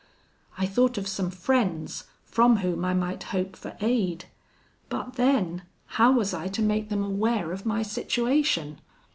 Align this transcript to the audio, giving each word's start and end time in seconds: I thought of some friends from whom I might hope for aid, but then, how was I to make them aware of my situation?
I 0.57 0.65
thought 0.65 0.97
of 0.97 1.07
some 1.07 1.29
friends 1.29 2.05
from 2.25 2.57
whom 2.65 2.83
I 2.83 2.95
might 2.95 3.21
hope 3.21 3.55
for 3.55 3.77
aid, 3.79 4.25
but 4.89 5.13
then, 5.13 5.61
how 5.85 6.11
was 6.13 6.33
I 6.33 6.47
to 6.47 6.61
make 6.63 6.89
them 6.89 7.03
aware 7.03 7.51
of 7.51 7.67
my 7.67 7.83
situation? 7.83 8.79